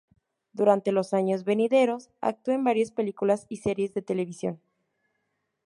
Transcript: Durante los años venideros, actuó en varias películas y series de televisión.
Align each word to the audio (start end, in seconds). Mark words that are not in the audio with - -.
Durante 0.51 0.91
los 0.91 1.13
años 1.13 1.43
venideros, 1.43 2.09
actuó 2.21 2.55
en 2.55 2.63
varias 2.63 2.89
películas 2.89 3.45
y 3.49 3.57
series 3.57 3.93
de 3.93 4.01
televisión. 4.01 4.59